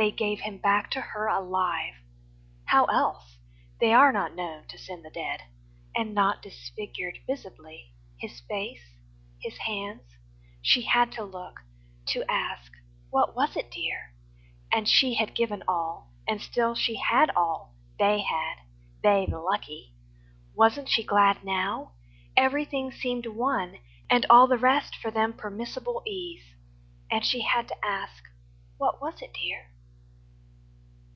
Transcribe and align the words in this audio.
They 0.00 0.12
gave 0.12 0.38
him 0.42 0.58
back 0.58 0.92
to 0.92 1.00
her 1.00 1.26
alive 1.26 1.94
How 2.66 2.84
else? 2.84 3.38
They 3.80 3.92
are 3.92 4.12
not 4.12 4.32
known 4.32 4.68
to 4.68 4.78
send 4.78 5.04
the 5.04 5.10
dead 5.10 5.40
And 5.96 6.14
not 6.14 6.40
disfigured 6.40 7.18
visibly. 7.26 7.94
His 8.20 8.38
face? 8.38 8.94
His 9.40 9.58
hands? 9.58 10.02
She 10.62 10.82
had 10.82 11.10
to 11.12 11.24
look, 11.24 11.62
and 12.14 12.24
ask, 12.28 12.70
"What 13.10 13.34
was 13.34 13.56
it, 13.56 13.72
dear?" 13.72 14.14
And 14.72 14.86
she 14.88 15.14
had 15.14 15.34
given 15.34 15.64
all 15.66 16.12
And 16.28 16.40
still 16.40 16.76
she 16.76 16.94
had 16.94 17.30
all 17.30 17.74
they 17.98 18.20
had 18.22 18.58
they 19.02 19.26
the 19.28 19.40
lucky! 19.40 19.94
WasnŌĆÖt 20.56 20.86
she 20.86 21.02
glad 21.02 21.42
now? 21.42 21.94
Everything 22.36 22.92
seemed 22.92 23.26
won, 23.26 23.80
And 24.08 24.24
all 24.30 24.46
the 24.46 24.58
rest 24.58 24.94
for 24.94 25.10
them 25.10 25.32
permissible 25.32 26.02
ease. 26.06 26.54
She 27.22 27.40
had 27.42 27.66
to 27.66 27.84
ask, 27.84 28.22
"What 28.76 29.00
was 29.00 29.20
it, 29.22 29.32
dear?" 29.34 29.72